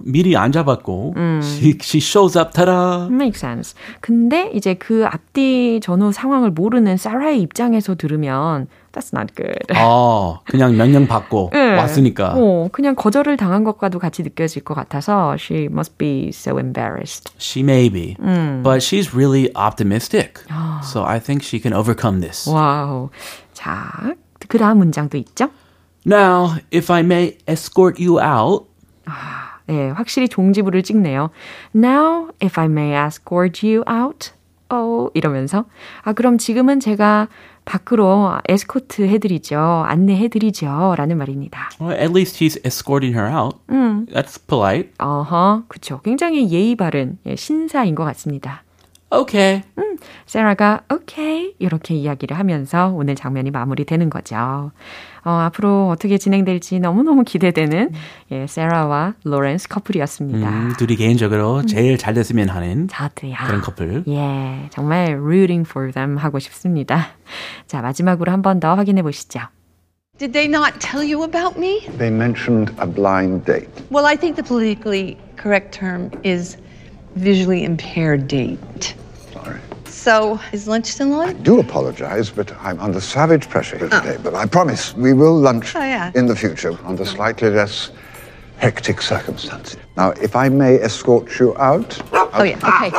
미리 0.03 0.35
안 0.35 0.51
잡았고. 0.51 1.13
She, 1.43 1.77
she 1.79 1.99
shows 1.99 2.35
up, 2.37 2.53
ta-da. 2.53 3.07
Makes 3.07 3.37
sense. 3.45 3.75
근데 4.01 4.49
이제 4.53 4.73
그 4.73 5.05
앞뒤 5.05 5.79
전후 5.79 6.11
상황을 6.11 6.49
모르는 6.49 6.97
사라의 6.97 7.39
입장에서 7.41 7.93
들으면 7.93 8.67
that's 8.92 9.12
not 9.12 9.34
good. 9.34 9.58
어, 9.76 10.40
그냥 10.44 10.76
명령 10.76 11.06
받고 11.06 11.50
네. 11.52 11.76
왔으니까. 11.76 12.34
어, 12.36 12.68
그냥 12.72 12.94
거절을 12.94 13.36
당한 13.36 13.64
것과도 13.64 13.98
같이 13.98 14.22
느껴질 14.22 14.64
것 14.64 14.74
같아서 14.74 15.36
she 15.38 15.64
must 15.64 15.96
be 15.98 16.28
so 16.28 16.58
embarrassed. 16.58 17.32
She 17.38 17.62
may 17.62 17.88
be, 17.88 18.16
but 18.62 18.82
she's 18.82 19.14
really 19.14 19.50
optimistic. 19.54 20.40
so 20.82 21.04
I 21.04 21.20
think 21.20 21.44
she 21.44 21.60
can 21.60 21.72
overcome 21.72 22.20
this. 22.20 22.48
와우. 22.48 23.10
자, 23.52 24.14
그 24.48 24.58
다음 24.58 24.78
문장도 24.78 25.18
있죠? 25.18 25.50
Now, 26.06 26.56
if 26.72 26.90
I 26.90 27.02
may 27.02 27.36
escort 27.46 28.02
you 28.02 28.20
out, 28.20 28.66
네, 29.66 29.90
확실히 29.90 30.28
종지부를 30.28 30.82
찍네요. 30.82 31.30
Now, 31.74 32.28
if 32.42 32.58
I 32.58 32.66
may 32.66 32.94
escort 32.94 33.66
you 33.66 33.84
out. 33.88 34.32
어, 34.73 35.09
이러면서. 35.13 35.65
아, 36.01 36.13
그럼 36.13 36.37
지금은 36.37 36.79
제가 36.79 37.27
밖으로 37.65 38.33
에스코트 38.49 39.03
해드리죠. 39.07 39.57
안내해 39.57 40.27
드리죠. 40.27 40.95
라는 40.97 41.17
말입니다. 41.17 41.69
well, 41.79 41.97
at 41.97 42.11
least 42.11 42.43
he's 42.43 42.59
escorting 42.65 43.17
her 43.17 43.31
out. 43.33 43.57
That's 43.67 44.37
polite. 44.47 44.91
어허, 44.99 45.63
그쵸. 45.67 46.01
굉장히 46.03 46.51
예의 46.51 46.75
바른 46.75 47.17
예, 47.25 47.35
신사인 47.35 47.95
것 47.95 48.03
같습니다. 48.03 48.63
Okay. 49.09 49.61
세라가 50.25 50.81
오케이 50.91 51.53
이렇게 51.59 51.93
이야기를 51.93 52.37
하면서 52.37 52.89
오늘 52.89 53.13
장면이 53.15 53.51
마무리되는 53.51 54.09
거죠. 54.09 54.71
어, 55.25 55.29
앞으로 55.31 55.89
어떻게 55.89 56.17
진행될지 56.17 56.79
너무너무 56.79 57.23
기대되는 57.23 57.91
예, 58.31 58.47
세라와 58.47 59.13
로렌스 59.23 59.67
커플이었습니다. 59.69 60.49
음, 60.49 60.73
둘이 60.77 60.95
개인적으로 60.97 61.65
제일 61.65 61.97
잘 61.97 62.13
됐으면 62.13 62.49
하는 62.49 62.87
저도요. 62.89 63.35
그런 63.45 63.61
커플. 63.61 64.03
예, 64.07 64.67
정말 64.69 65.13
rooting 65.15 65.67
for 65.67 65.91
them 65.91 66.17
하고 66.17 66.39
싶습니다. 66.39 67.07
자, 67.67 67.81
마지막으로 67.81 68.31
한 68.31 68.41
번 68.41 68.59
더 68.59 68.75
확인해 68.75 69.01
보시죠. 69.01 69.39
Did 70.19 70.31
they 70.33 70.47
not 70.47 70.77
tell 70.79 71.01
you 71.01 71.23
about 71.23 71.57
me? 71.57 71.79
They 71.97 72.11
mentioned 72.13 72.71
a 72.79 72.85
blind 72.85 73.45
date. 73.45 73.69
Well, 73.89 74.05
I 74.05 74.15
think 74.15 74.35
the 74.35 74.43
politically 74.43 75.17
correct 75.41 75.71
term 75.77 76.11
is 76.23 76.57
visually 77.15 77.63
impaired 77.63 78.27
date. 78.27 78.95
Sorry. 80.02 80.02
So, 80.02 80.40
is 80.52 80.66
lunch 80.66 80.86
still 80.86 81.20
I 81.20 81.28
on? 81.28 81.42
do 81.42 81.60
apologize, 81.60 82.30
but 82.30 82.52
I'm 82.60 82.78
under 82.80 83.00
savage 83.00 83.48
pressure 83.48 83.78
here 83.78 83.88
today. 83.88 84.16
But 84.22 84.34
I 84.34 84.46
promise 84.46 84.94
we 84.96 85.12
will 85.12 85.34
lunch 85.36 85.74
Oh, 85.76 85.80
yeah. 85.80 86.10
in 86.14 86.26
the 86.26 86.34
future 86.36 86.76
under 86.84 87.04
slightly 87.04 87.50
less 87.50 87.90
hectic 88.58 89.00
circumstances. 89.02 89.76
Now, 89.96 90.10
if 90.22 90.34
I 90.34 90.48
may 90.48 90.76
escort 90.76 91.38
you 91.38 91.56
out. 91.58 91.98
Oh, 92.12 92.42
yeah, 92.42 92.58
okay. 92.62 92.90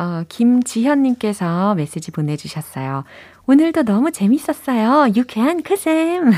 어, 0.00 0.22
김지현님께서 0.28 1.74
메시지 1.74 2.10
보내주셨어요. 2.12 3.02
오늘도 3.45 3.83
너무 3.83 4.11
재밌었어요. 4.11 5.11
유쾌한 5.17 5.63
크쌤. 5.63 6.31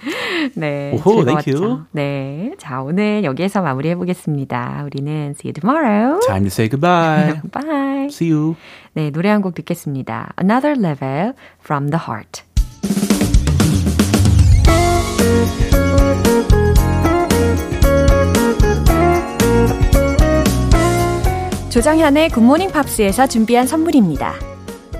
네. 0.56 0.92
오호, 0.94 1.24
you. 1.46 1.82
네. 1.92 2.52
자, 2.58 2.80
오늘 2.80 3.24
여기에서 3.24 3.60
마무리해 3.60 3.94
보겠습니다. 3.94 4.82
우리는 4.86 5.34
see 5.36 5.50
you 5.50 5.52
tomorrow. 5.52 6.18
Time 6.26 6.44
to 6.44 6.50
say 6.50 6.68
goodbye. 6.70 7.40
Bye. 7.52 8.06
See 8.06 8.32
you. 8.32 8.54
네, 8.94 9.10
노래 9.10 9.28
한 9.28 9.42
곡 9.42 9.54
듣겠습니다. 9.54 10.32
Another 10.40 10.74
Level 10.78 11.34
from 11.62 11.90
the 11.90 12.00
Heart. 12.08 12.42
조정현의 21.70 22.30
굿모닝 22.30 22.70
팝스에서 22.70 23.26
준비한 23.26 23.66
선물입니다. 23.66 24.55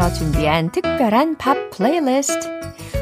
위해서 0.00 0.12
준비한 0.14 0.72
특별한 0.72 1.36
팝 1.36 1.70
플레이리스트. 1.70 2.48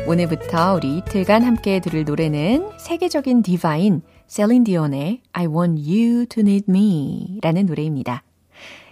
오늘부터 0.09 0.75
우리 0.75 0.99
이틀간 0.99 1.45
함께 1.45 1.79
들을 1.79 2.05
노래는 2.05 2.71
세계적인 2.77 3.43
디바인 3.43 4.03
셀린 4.27 4.65
디온의 4.65 5.23
I 5.33 5.47
Want 5.47 5.81
You 5.81 6.27
to 6.27 6.41
Need 6.41 6.65
Me 6.69 7.39
라는 7.41 7.67
노래입니다. 7.67 8.25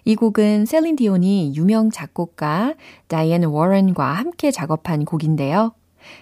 이 0.04 0.14
곡은 0.14 0.66
셀린 0.66 0.94
디온이 0.94 1.54
유명 1.56 1.90
작곡가 1.90 2.74
다이앤 3.08 3.44
워런과 3.44 4.12
함께 4.12 4.52
작업한 4.52 5.04
곡인데요. 5.04 5.72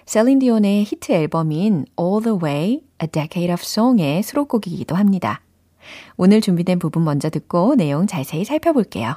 셀린 0.06 0.38
디온의 0.38 0.84
히트 0.84 1.12
앨범인 1.12 1.84
All 2.00 2.22
the 2.22 2.38
Way, 2.42 2.80
A 3.02 3.08
Decade 3.12 3.52
of 3.52 3.60
Song의 3.62 4.22
수록곡이기도 4.22 4.96
합니다. 4.96 5.42
오늘 6.16 6.40
준비된 6.40 6.78
부분 6.78 7.04
먼저 7.04 7.28
듣고 7.28 7.74
내용 7.74 8.06
자세히 8.06 8.44
살펴볼게요. 8.44 9.16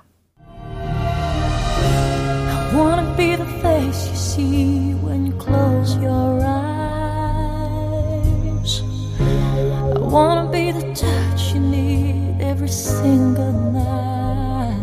Wanna 2.77 3.15
be 3.17 3.36
the 3.36 3.46
face 3.63 4.07
you 4.10 4.15
see 4.15 4.93
when 5.01 5.25
you 5.25 5.34
close 5.34 5.98
your 5.98 6.39
eyes. 6.46 7.63
I 9.19 10.00
wanna 10.00 10.46
be 10.51 10.72
the 10.72 10.93
touch 10.93 11.55
you 11.55 11.60
need 11.60 12.39
every 12.39 12.69
single 12.69 13.51
night. 13.74 14.77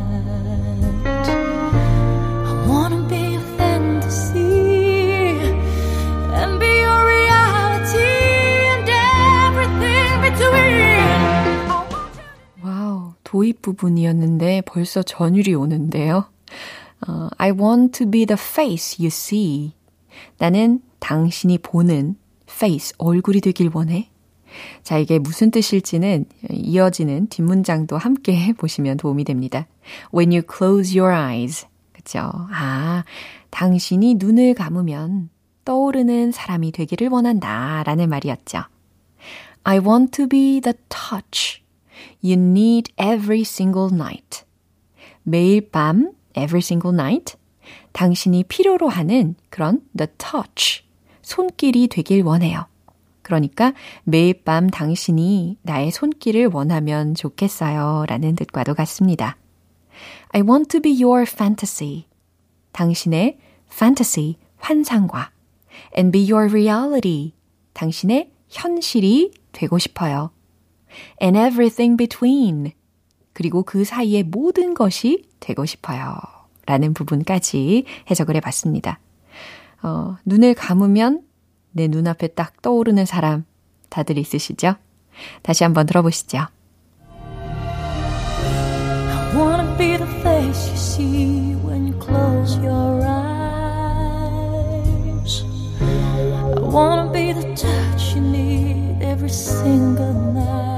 I 2.51 2.67
wanna 2.67 3.07
be 3.09 3.37
a 3.37 3.41
fantasy 3.57 5.39
and 6.35 6.59
be 6.59 6.73
your 6.83 7.01
reality 7.07 8.11
and 8.75 8.91
everything 8.91 10.21
between. 10.21 11.07
와우, 12.61 13.15
도입 13.23 13.63
부분이었는데 13.63 14.63
벌써 14.67 15.05
전율이 15.05 15.55
오는데요. 15.55 16.34
어, 17.07 17.29
I 17.39 17.51
want 17.51 17.99
to 17.99 18.11
be 18.11 18.27
the 18.27 18.39
face 18.41 18.97
you 18.99 19.09
see. 19.09 19.73
나는 20.39 20.81
당신이 21.01 21.59
보는 21.59 22.17
face, 22.49 22.93
얼굴이 22.99 23.41
되길 23.41 23.71
원해. 23.73 24.11
자, 24.83 24.99
이게 24.99 25.19
무슨 25.19 25.51
뜻일지는 25.51 26.27
이어지는 26.51 27.27
뒷문장도 27.29 27.99
함께 27.99 28.53
보시면 28.53 28.97
도움이 28.97 29.25
됩니다. 29.25 29.67
When 30.15 30.31
you 30.31 30.43
close 30.43 30.99
your 30.99 31.15
eyes. 31.15 31.67
그쵸? 31.93 32.31
아, 32.53 33.05
당신이 33.51 34.15
눈을 34.15 34.55
감으면 34.55 35.31
떠오르는 35.65 36.33
사람이 36.33 36.73
되기를 36.73 37.09
원한다. 37.09 37.83
라는 37.85 38.09
말이었죠. 38.09 38.63
I 39.65 39.79
want 39.79 40.13
to 40.13 40.29
be 40.29 40.61
the 40.61 40.75
touch 40.89 41.63
you 42.23 42.35
need 42.35 42.93
every 43.01 43.41
single 43.41 43.91
night. 43.93 44.45
매일 45.23 45.71
밤, 45.71 46.13
every 46.37 46.61
single 46.61 46.95
night. 46.95 47.37
당신이 47.93 48.45
필요로 48.45 48.89
하는 48.89 49.35
그런 49.51 49.81
the 49.97 50.09
touch. 50.19 50.85
손길이 51.23 51.89
되길 51.89 52.23
원해요. 52.23 52.67
그러니까 53.23 53.73
매일 54.05 54.45
밤 54.45 54.69
당신이 54.69 55.59
나의 55.63 55.91
손길을 55.91 56.51
원하면 56.53 57.15
좋겠어요. 57.15 58.05
라는 58.07 58.35
뜻과도 58.35 58.75
같습니다. 58.75 59.37
I 60.29 60.43
want 60.43 60.69
to 60.69 60.81
be 60.81 61.03
your 61.03 61.25
fantasy. 61.27 62.07
당신의 62.73 63.39
fantasy, 63.73 64.37
환상과 64.59 65.31
and 65.97 66.13
be 66.13 66.31
your 66.31 66.53
reality. 66.53 67.33
당신의 67.73 68.31
현실이 68.49 69.33
되고 69.53 69.79
싶어요. 69.79 70.31
and 71.23 71.39
everything 71.39 71.97
between. 71.97 72.73
그리고 73.35 73.63
그 73.63 73.85
사이의 73.85 74.23
모든 74.23 74.73
것이 74.73 75.29
되고 75.41 75.67
싶어요. 75.67 76.17
라는 76.67 76.95
부분까지 76.95 77.85
해석을 78.11 78.37
해봤습니다. 78.37 78.99
어, 79.83 80.17
눈을 80.25 80.55
감으면 80.55 81.21
내 81.73 81.89
눈앞에 81.89 82.29
딱 82.29 82.63
떠오르는 82.63 83.05
사람 83.05 83.45
다들 83.91 84.17
있으시죠? 84.17 84.77
다시 85.43 85.65
한번 85.65 85.85
들어보시죠. 85.87 86.47
I 89.19 89.37
wanna 89.37 89.77
be 89.77 89.99
the 89.99 90.07
face 90.21 90.71
you 90.71 90.77
see 90.77 91.55
when 91.65 91.89
you 91.89 91.99
close 91.99 92.57
your 92.59 93.05
eyes. 93.05 93.45
I 96.57 96.61
wanna 96.63 97.11
be 97.13 97.33
the 97.33 97.43
touch 97.55 98.15
you 98.17 98.23
need 98.23 99.03
every 99.03 99.29
single 99.29 100.15
night. 100.33 100.74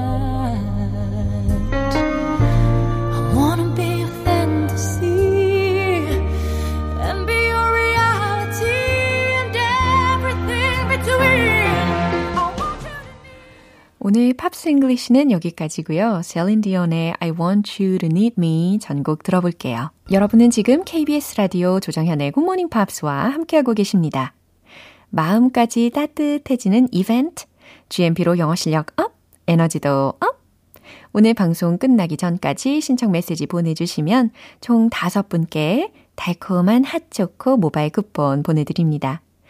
오늘 14.09 14.33
Pops 14.33 14.69
English는 14.69 15.31
여기까지고요. 15.31 16.21
셀린 16.23 16.61
디온의 16.61 17.15
I 17.19 17.31
Want 17.31 17.83
You 17.83 17.97
to 17.97 18.07
Need 18.07 18.35
Me 18.37 18.79
전곡 18.79 19.21
들어볼게요. 19.21 19.91
여러분은 20.09 20.49
지금 20.49 20.85
KBS 20.85 21.35
라디오 21.35 21.81
조정현의 21.81 22.31
굿모닝 22.31 22.69
팝스와 22.69 23.25
함께하고 23.25 23.73
계십니다. 23.73 24.33
마음까지 25.09 25.89
따뜻해지는 25.89 26.87
이벤트, 26.93 27.47
GMP로 27.89 28.37
영어 28.37 28.55
실력 28.55 28.97
up, 28.97 29.11
에너지도 29.45 30.13
up! 30.21 30.39
오늘 31.11 31.33
방송 31.33 31.77
끝나기 31.77 32.15
전까지 32.15 32.79
신청 32.79 33.11
메시지 33.11 33.45
보내주시면 33.45 34.31
총 34.61 34.89
5분께 34.89 35.91
달콤한 36.15 36.85
핫초코 36.85 37.57
모바일 37.57 37.89
쿠폰 37.89 38.41
보내드립니다. 38.41 39.21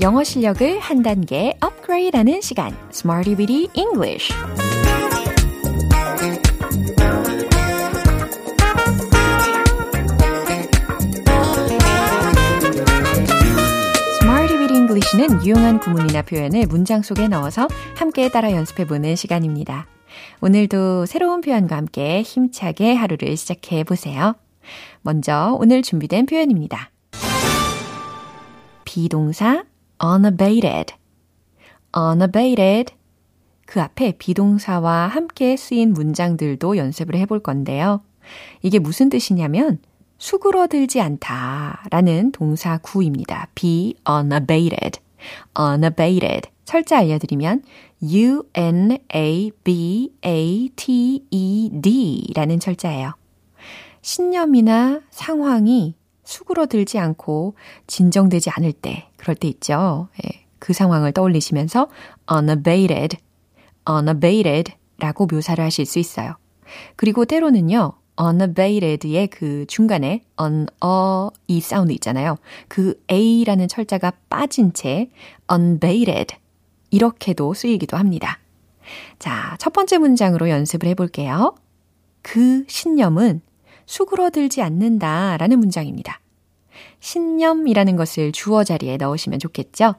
영어 0.00 0.24
실력을 0.24 0.78
한 0.78 1.02
단계 1.02 1.54
업그레이드하는 1.60 2.40
시간 2.40 2.74
Smarty 2.90 3.36
Bitty 3.36 3.68
English 3.74 4.32
English는 14.72 15.44
유용한 15.46 15.78
구문이나 15.78 16.22
표현을 16.22 16.66
문장 16.66 17.02
속에 17.02 17.28
넣어서 17.28 17.68
함께 17.94 18.28
따라 18.28 18.50
연습해 18.52 18.86
보는 18.86 19.14
시간입니다. 19.14 19.86
오늘도 20.40 21.06
새로운 21.06 21.40
표현과 21.40 21.76
함께 21.76 22.22
힘차게 22.22 22.94
하루를 22.94 23.36
시작해 23.36 23.84
보세요. 23.84 24.34
먼저 25.02 25.56
오늘 25.60 25.82
준비된 25.82 26.26
표현입니다. 26.26 26.90
비동사 28.84 29.64
unabated, 30.02 30.94
unabated. 31.96 32.94
그 33.66 33.80
앞에 33.80 34.12
비동사와 34.18 35.06
함께 35.06 35.56
쓰인 35.56 35.92
문장들도 35.92 36.76
연습을 36.76 37.14
해볼 37.16 37.40
건데요. 37.40 38.02
이게 38.62 38.78
무슨 38.78 39.08
뜻이냐면 39.08 39.78
수그러들지 40.18 41.00
않다 41.00 41.84
라는 41.90 42.32
동사 42.32 42.78
구입니다. 42.78 43.48
be 43.54 43.94
unabated. 44.08 45.00
unabated. 45.58 46.50
철자 46.64 46.98
알려드리면 46.98 47.62
U-N-A-B-A-T-E-D 48.02 49.12
라는 52.34 52.60
철자예요. 52.60 53.12
신념이나 54.02 55.00
상황이 55.10 55.94
수그러들지 56.24 56.98
않고 56.98 57.54
진정되지 57.86 58.50
않을 58.50 58.72
때, 58.72 59.09
그럴 59.20 59.36
때 59.36 59.48
있죠. 59.48 60.08
예, 60.24 60.46
그 60.58 60.72
상황을 60.72 61.12
떠올리시면서 61.12 61.88
unabated, 62.32 63.18
unabated 63.88 64.72
라고 64.98 65.26
묘사를 65.26 65.62
하실 65.62 65.84
수 65.84 65.98
있어요. 65.98 66.36
그리고 66.96 67.26
때로는요, 67.26 67.92
unabated의 68.18 69.28
그 69.28 69.66
중간에 69.68 70.22
on, 70.38 70.66
a, 70.82 71.40
이 71.48 71.60
사운드 71.60 71.92
있잖아요. 71.92 72.38
그 72.68 72.98
a라는 73.10 73.68
철자가 73.68 74.12
빠진 74.30 74.72
채 74.72 75.10
unabated 75.52 76.36
이렇게도 76.90 77.52
쓰이기도 77.52 77.98
합니다. 77.98 78.38
자, 79.18 79.54
첫 79.58 79.74
번째 79.74 79.98
문장으로 79.98 80.48
연습을 80.48 80.88
해볼게요. 80.88 81.54
그 82.22 82.64
신념은 82.68 83.42
수그러들지 83.84 84.62
않는다 84.62 85.36
라는 85.36 85.58
문장입니다. 85.58 86.19
신념이라는 87.00 87.96
것을 87.96 88.32
주어 88.32 88.64
자리에 88.64 88.96
넣으시면 88.96 89.38
좋겠죠? 89.38 89.94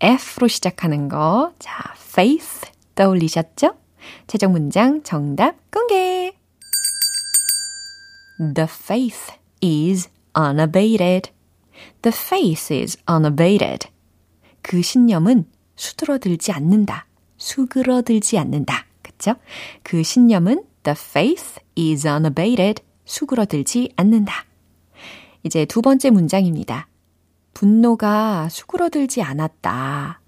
F로 0.00 0.48
시작하는 0.48 1.08
거, 1.08 1.52
자, 1.58 1.94
faith 1.96 2.70
떠올리셨죠? 2.94 3.74
최종 4.26 4.52
문장 4.52 5.02
정답 5.02 5.56
공개! 5.70 6.32
The 8.38 8.66
faith 8.68 9.32
is 9.62 10.08
unabated. 10.36 11.30
The 12.02 12.12
faith 12.14 12.72
is 12.72 12.98
unabated. 13.08 13.88
그 14.62 14.82
신념은 14.82 15.46
수그러들지 15.76 16.52
않는다. 16.52 17.06
수그러들지 17.36 18.38
않는다. 18.38 18.86
그쵸? 19.02 19.34
그 19.82 20.02
신념은 20.02 20.64
the 20.82 20.96
faith 20.98 21.60
is 21.78 22.06
unabated. 22.06 22.82
수그러들지 23.04 23.92
않는다. 23.96 24.46
이제 25.42 25.64
두 25.64 25.82
번째 25.82 26.10
문장입니다. 26.10 26.88
분노가 27.54 28.48
수그러들지 28.48 29.22
않았다. 29.22 30.20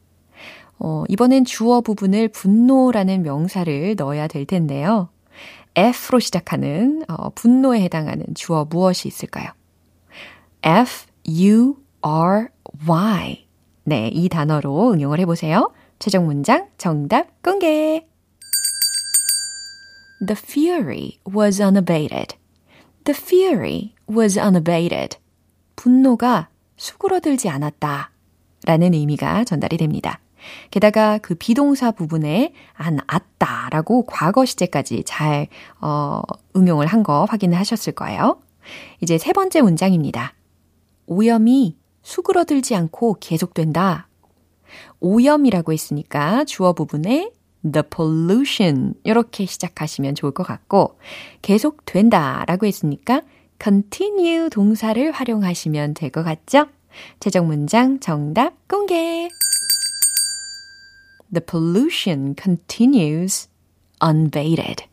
어, 0.79 1.05
이번엔 1.09 1.45
주어 1.45 1.81
부분을 1.81 2.29
분노라는 2.29 3.23
명사를 3.23 3.95
넣어야 3.97 4.27
될 4.27 4.45
텐데요. 4.45 5.09
F로 5.75 6.19
시작하는 6.19 7.05
어, 7.09 7.31
분노에 7.31 7.81
해당하는 7.81 8.27
주어 8.35 8.65
무엇이 8.65 9.09
있을까요? 9.09 9.51
F, 10.63 11.07
U, 11.29 11.77
R, 12.03 12.49
Y. 12.87 13.47
네, 13.85 14.09
이 14.09 14.29
단어로 14.29 14.93
응용을 14.93 15.21
해보세요. 15.21 15.73
최종 15.99 16.27
문장 16.27 16.69
정답 16.79 17.43
공개. 17.43 18.07
The 20.27 20.37
fury 20.37 21.19
was 21.35 21.61
unabated. 21.61 22.37
The 23.05 23.19
fury 23.19 23.94
was 24.11 24.39
unabated. 24.39 25.19
분노가 25.77 26.49
수그러들지 26.77 27.49
않았다. 27.49 28.11
라는 28.67 28.95
의미가 28.95 29.45
전달이 29.45 29.77
됩니다. 29.77 30.21
게다가 30.71 31.19
그 31.19 31.35
비동사 31.35 31.91
부분에 31.91 32.53
안 32.75 32.99
왔다 33.11 33.69
라고 33.71 34.05
과거 34.07 34.45
시제까지 34.45 35.05
잘 35.07 35.49
어, 35.81 36.21
응용을 36.57 36.87
한 36.87 37.03
거 37.03 37.27
확인을 37.29 37.59
하셨을 37.59 37.93
거예요. 37.95 38.41
이제 39.01 39.19
세 39.19 39.33
번째 39.33 39.63
문장입니다. 39.63 40.35
오염이 41.07 41.77
수그러들지 42.03 42.75
않고 42.75 43.19
계속된다. 43.21 44.09
오염이라고 45.01 45.73
했으니까 45.73 46.45
주어 46.45 46.73
부분에 46.73 47.31
the 47.63 47.83
pollution 47.89 48.95
이렇게 49.05 49.47
시작하시면 49.47 50.15
좋을 50.15 50.33
것 50.33 50.47
같고 50.47 50.99
계속된다 51.43 52.45
라고 52.47 52.67
했으니까 52.67 53.23
continue 53.63 54.49
동사를 54.51 55.11
활용하시면 55.13 55.95
될 55.95 56.11
것 56.11 56.23
같죠? 56.25 56.67
최종 57.21 57.47
문장 57.47 57.99
정답 58.01 58.55
공개. 58.69 59.29
The 61.33 61.45
pollution 61.45 62.35
continues 62.41 63.49
unabated. 64.03 64.85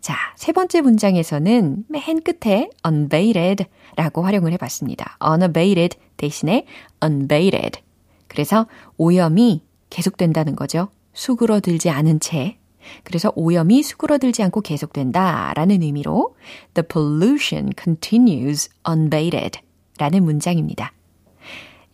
자, 0.00 0.16
세 0.36 0.50
번째 0.52 0.80
문장에서는 0.80 1.84
맨 1.88 2.22
끝에 2.22 2.70
unabated 2.84 3.66
라고 3.96 4.22
활용을 4.22 4.52
해봤습니다. 4.52 5.16
unabated 5.24 5.96
대신에 6.16 6.66
unabated. 7.04 7.80
그래서 8.26 8.66
오염이 8.96 9.62
계속된다는 9.90 10.56
거죠. 10.56 10.88
수그러들지 11.12 11.90
않은 11.90 12.20
채. 12.20 12.59
그래서 13.04 13.32
오염이 13.34 13.82
수그러들지 13.82 14.42
않고 14.42 14.60
계속된다 14.60 15.52
라는 15.54 15.82
의미로 15.82 16.36
The 16.74 16.86
pollution 16.86 17.70
continues 17.82 18.70
unabated 18.88 19.60
라는 19.98 20.24
문장입니다. 20.24 20.92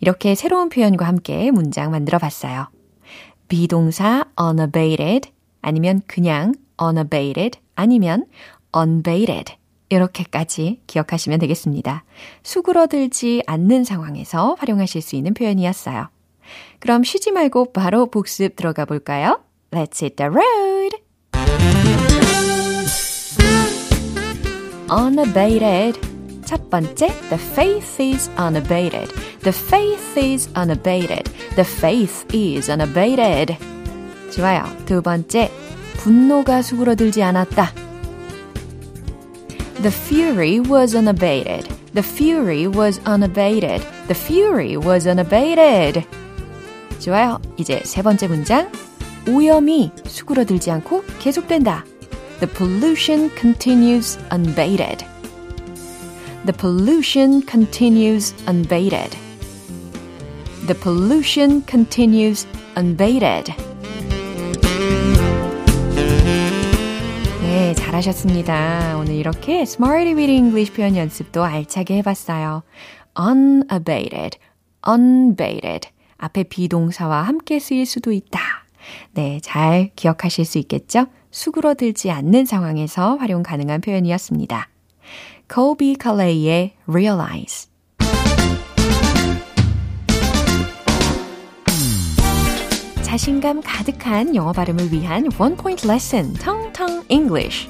이렇게 0.00 0.34
새로운 0.34 0.68
표현과 0.68 1.06
함께 1.06 1.50
문장 1.50 1.90
만들어 1.90 2.18
봤어요. 2.18 2.68
비동사 3.48 4.26
unabated 4.40 5.30
아니면 5.62 6.02
그냥 6.06 6.54
unabated 6.80 7.58
아니면 7.74 8.26
unabated 8.76 9.54
이렇게까지 9.88 10.82
기억하시면 10.86 11.38
되겠습니다. 11.38 12.04
수그러들지 12.42 13.42
않는 13.46 13.84
상황에서 13.84 14.56
활용하실 14.58 15.00
수 15.00 15.16
있는 15.16 15.32
표현이었어요. 15.34 16.08
그럼 16.80 17.04
쉬지 17.04 17.30
말고 17.30 17.72
바로 17.72 18.06
복습 18.06 18.56
들어가 18.56 18.84
볼까요? 18.84 19.40
Let's 19.71 19.99
hit 19.99 20.17
the 20.17 20.29
road! 20.29 20.91
unabated 24.91 25.97
첫 26.51 26.69
번째, 26.69 27.07
the 27.29 27.37
faith 27.37 28.01
is 28.01 28.29
unabated. 28.37 29.07
The 29.39 29.53
faith 29.53 30.17
is 30.17 30.49
unabated. 30.53 31.31
The 31.55 31.63
faith 31.63 32.25
is 32.35 32.69
unabated. 32.69 33.55
좋아요. 34.35 34.65
두 34.85 35.01
번째, 35.01 35.49
분노가 35.95 36.61
수그러들지 36.61 37.23
않았다. 37.23 37.71
The 39.81 39.91
fury 39.91 40.59
was 40.59 40.93
unabated. 40.93 41.73
The 41.93 42.03
fury 42.03 42.67
was 42.67 42.99
unabated. 43.07 43.81
The 44.07 44.15
fury 44.15 44.75
was 44.75 45.07
unabated. 45.07 46.05
좋아요. 46.99 47.39
이제 47.55 47.81
세 47.85 48.01
번째 48.01 48.27
문장. 48.27 48.69
오염이 49.28 49.90
수그러들지 50.06 50.70
않고 50.70 51.04
계속된다. 51.18 51.84
The 52.40 52.52
pollution 52.52 53.30
continues 53.34 54.18
unabated. 54.32 55.04
The 56.44 56.56
pollution 56.56 57.42
continues 57.44 58.34
unabated. 58.46 59.16
The 60.66 60.78
pollution 60.80 61.64
continues 61.66 62.46
unabated. 62.76 63.52
네, 67.42 67.74
잘하셨습니다. 67.74 68.98
오늘 68.98 69.14
이렇게 69.14 69.62
Smarty 69.62 70.14
with 70.14 70.30
English 70.30 70.72
표현 70.72 70.96
연습도 70.96 71.42
알차게 71.42 71.96
해봤어요. 71.98 72.62
unabated, 73.18 74.38
unabated. 74.86 75.88
앞에 76.18 76.44
비동사와 76.44 77.22
함께 77.22 77.58
쓰일 77.58 77.86
수도 77.86 78.12
있다. 78.12 78.65
네, 79.12 79.40
잘 79.42 79.90
기억하실 79.96 80.44
수 80.44 80.58
있겠죠? 80.58 81.06
수그러들지 81.30 82.10
않는 82.10 82.44
상황에서 82.44 83.16
활용 83.16 83.42
가능한 83.42 83.80
표현이었습니다. 83.80 84.68
Kobe 85.52 85.96
Calais 86.00 86.72
Realize. 86.86 87.68
자신감 93.02 93.62
가득한 93.62 94.34
영어 94.34 94.52
발음을 94.52 94.92
위한 94.92 95.28
원 95.38 95.56
포인트 95.56 95.86
레슨 95.86 96.32
텅텅 96.34 97.04
English. 97.08 97.68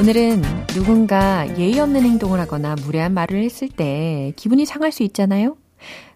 오늘은 0.00 0.59
누군가 0.72 1.48
예의 1.58 1.80
없는 1.80 2.02
행동을 2.02 2.38
하거나 2.38 2.76
무례한 2.76 3.12
말을 3.12 3.42
했을 3.42 3.68
때 3.68 4.32
기분이 4.36 4.64
상할 4.64 4.92
수 4.92 5.02
있잖아요. 5.02 5.56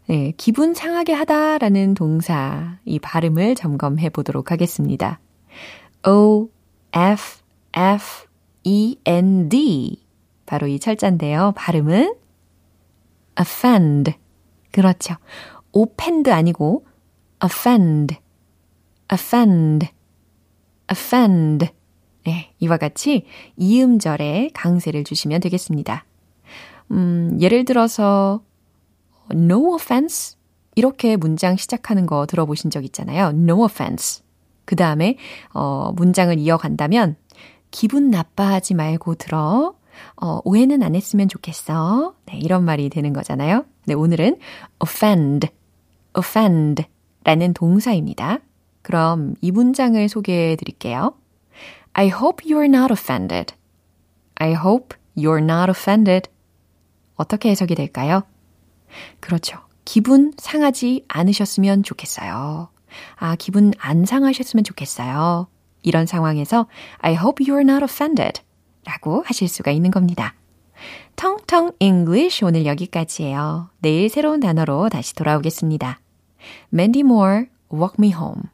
네, 0.07 0.33
기분 0.37 0.75
상하게 0.75 1.13
하다라는 1.13 1.95
동사, 1.95 2.79
이 2.85 3.01
발음을 3.01 3.57
점검해 3.57 4.11
보도록 4.11 4.53
하겠습니다. 4.53 5.19
O, 6.07 6.49
F, 6.93 7.41
F, 7.75 8.27
E, 8.63 8.97
N, 9.05 9.49
D. 9.49 10.05
바로 10.47 10.69
이 10.69 10.79
철자인데요. 10.79 11.53
발음은 11.57 12.15
offend. 13.41 14.13
그렇죠. 14.71 15.17
offend 15.73 16.31
아니고 16.31 16.87
offend, 17.43 18.17
offend, 19.13 19.89
offend. 20.91 21.71
네, 22.25 22.53
이와 22.59 22.77
같이 22.79 23.27
이음절에 23.57 24.51
강세를 24.55 25.05
주시면 25.05 25.41
되겠습니다. 25.41 26.05
음, 26.91 27.37
예를 27.41 27.65
들어서 27.65 28.43
no 29.33 29.75
offense 29.75 30.37
이렇게 30.75 31.17
문장 31.17 31.57
시작하는 31.57 32.07
거 32.07 32.27
들어보신 32.27 32.71
적 32.71 32.85
있잖아요. 32.85 33.29
no 33.29 33.65
offense. 33.65 34.23
그 34.65 34.77
다음에 34.77 35.17
어, 35.53 35.93
문장을 35.95 36.37
이어간다면 36.39 37.17
기분 37.71 38.11
나빠하지 38.11 38.75
말고 38.75 39.17
들어. 39.17 39.75
어, 40.17 40.41
오해는 40.45 40.83
안 40.83 40.95
했으면 40.95 41.29
좋겠어. 41.29 42.15
네, 42.27 42.39
이런 42.39 42.65
말이 42.65 42.89
되는 42.89 43.13
거잖아요. 43.13 43.65
네, 43.87 43.95
오늘은 43.95 44.39
offend, 44.83 45.49
offend 46.17 46.85
라는 47.25 47.53
동사입니다. 47.55 48.39
그럼 48.83 49.35
이 49.41 49.51
문장을 49.51 50.09
소개해 50.09 50.57
드릴게요. 50.57 51.15
I 51.95 52.09
hope 52.09 52.45
you're 52.45 52.69
not 52.69 52.93
offended. 52.93 53.55
I 54.37 54.53
hope 54.53 54.97
you're 55.17 55.43
not 55.43 55.71
offended. 55.71 56.29
어떻게 57.15 57.51
해석이 57.51 57.75
될까요? 57.75 58.23
그렇죠. 59.21 59.59
기분 59.85 60.33
상하지 60.37 61.05
않으셨으면 61.09 61.83
좋겠어요. 61.83 62.69
아, 63.17 63.37
기분 63.37 63.73
안 63.79 64.05
상하셨으면 64.05 64.65
좋겠어요. 64.65 65.49
이런 65.83 66.07
상황에서 66.07 66.67
I 66.99 67.15
hope 67.15 67.47
you're 67.47 67.63
not 67.63 67.85
offended 67.85 68.43
라고 68.85 69.23
하실 69.27 69.49
수가 69.49 69.71
있는 69.71 69.91
겁니다. 69.91 70.35
텅텅 71.17 71.73
English 71.79 72.45
오늘 72.45 72.67
여기까지예요. 72.67 73.71
내일 73.79 74.09
새로운 74.09 74.41
단어로 74.41 74.89
다시 74.89 75.15
돌아오겠습니다. 75.15 76.01
Mandy 76.73 77.01
Moore, 77.01 77.47
Walk 77.73 77.95
Me 77.99 78.13
Home. 78.13 78.54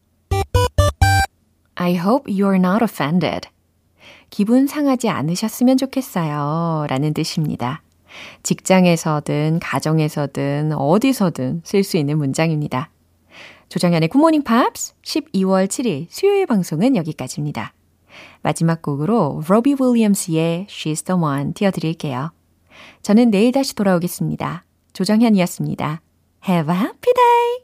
I 1.75 1.95
hope 1.95 2.31
you're 2.31 2.55
not 2.55 2.83
offended. 2.83 3.49
기분 4.29 4.67
상하지 4.67 5.09
않으셨으면 5.09 5.77
좋겠어요. 5.77 6.85
라는 6.87 7.13
뜻입니다. 7.13 7.81
직장에서든, 8.43 9.59
가정에서든, 9.59 10.73
어디서든 10.73 11.61
쓸 11.63 11.83
수 11.83 11.97
있는 11.97 12.17
문장입니다. 12.17 12.89
조정현의 13.69 14.09
굿모닝 14.09 14.43
팝스 14.43 14.95
12월 15.01 15.67
7일 15.67 16.07
수요일 16.09 16.45
방송은 16.45 16.95
여기까지입니다. 16.97 17.73
마지막 18.41 18.81
곡으로 18.81 19.43
로비 19.47 19.75
윌리엄스의 19.79 20.67
She's 20.69 21.05
the 21.05 21.21
One 21.21 21.53
띄워드릴게요. 21.53 22.31
저는 23.01 23.31
내일 23.31 23.51
다시 23.51 23.75
돌아오겠습니다. 23.75 24.65
조정현이었습니다. 24.93 26.01
Have 26.47 26.73
a 26.73 26.79
happy 26.79 27.13
day! 27.13 27.61